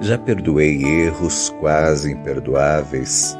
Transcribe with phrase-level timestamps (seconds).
[0.00, 3.36] Já perdoei erros quase imperdoáveis.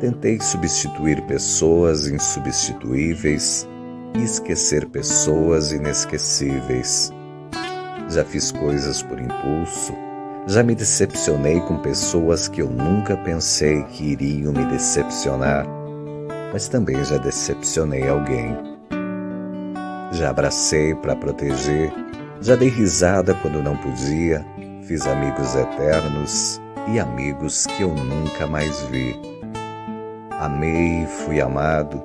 [0.00, 3.68] Tentei substituir pessoas insubstituíveis
[4.16, 7.12] e esquecer pessoas inesquecíveis.
[8.08, 9.92] Já fiz coisas por impulso.
[10.46, 15.66] Já me decepcionei com pessoas que eu nunca pensei que iriam me decepcionar,
[16.54, 18.56] mas também já decepcionei alguém.
[20.12, 21.92] Já abracei para proteger,
[22.40, 24.42] já dei risada quando não podia
[24.88, 26.58] Fiz amigos eternos
[26.90, 29.14] e amigos que eu nunca mais vi.
[30.40, 32.02] Amei, fui amado,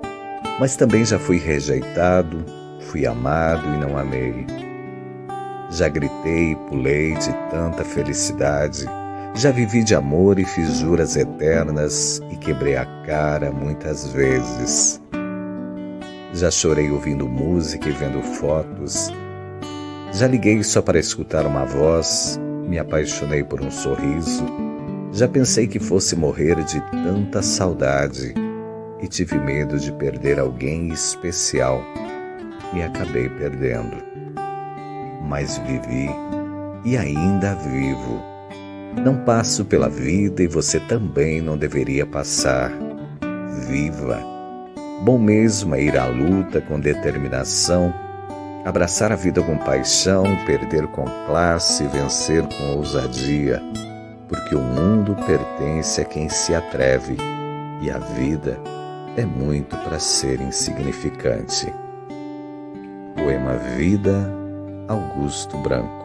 [0.59, 2.43] mas também já fui rejeitado,
[2.81, 4.45] fui amado e não amei.
[5.71, 8.83] Já gritei e pulei de tanta felicidade,
[9.33, 15.01] já vivi de amor e fiz juras eternas e quebrei a cara muitas vezes.
[16.33, 19.09] Já chorei ouvindo música e vendo fotos.
[20.11, 22.37] Já liguei só para escutar uma voz
[22.73, 24.43] me apaixonei por um sorriso.
[25.11, 28.33] Já pensei que fosse morrer de tanta saudade
[28.99, 31.83] e tive medo de perder alguém especial
[32.73, 33.95] e acabei perdendo.
[35.21, 36.09] Mas vivi
[36.83, 38.19] e ainda vivo.
[39.05, 42.71] Não passo pela vida e você também não deveria passar.
[43.67, 44.19] Viva!
[45.03, 47.93] Bom mesmo é ir à luta com determinação
[48.65, 53.61] Abraçar a vida com paixão, perder com classe, vencer com ousadia,
[54.27, 57.17] porque o mundo pertence a quem se atreve
[57.81, 58.57] e a vida
[59.17, 61.73] é muito para ser insignificante.
[63.15, 64.31] Poema Vida,
[64.87, 66.03] Augusto Branco.